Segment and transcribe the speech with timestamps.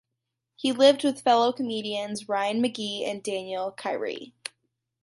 [0.55, 4.31] He lived with fellow comedians Ryan Magee and Daniel Kyre.